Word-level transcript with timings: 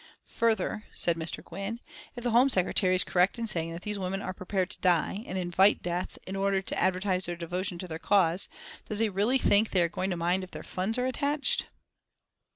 "Further," 0.25 0.85
said 0.95 1.15
Mr. 1.15 1.43
Gwynne, 1.43 1.79
"if 2.15 2.23
the 2.23 2.31
Home 2.31 2.49
Secretary 2.49 2.95
is 2.95 3.03
correct 3.03 3.37
in 3.37 3.45
saying 3.45 3.71
that 3.73 3.83
these 3.83 3.99
women 3.99 4.19
are 4.19 4.33
prepared 4.33 4.71
to 4.71 4.79
die, 4.81 5.23
and 5.27 5.37
invite 5.37 5.83
death, 5.83 6.17
in 6.25 6.35
order 6.35 6.59
to 6.59 6.79
advertise 6.81 7.27
their 7.27 7.35
devotion 7.35 7.77
to 7.77 7.87
their 7.87 7.99
cause, 7.99 8.49
does 8.89 8.97
he 8.97 9.09
really 9.09 9.37
think 9.37 9.69
they 9.69 9.81
are 9.83 9.89
going 9.89 10.09
to 10.09 10.17
mind 10.17 10.43
if 10.43 10.49
their 10.49 10.63
funds 10.63 10.97
are 10.97 11.05
attached?" 11.05 11.65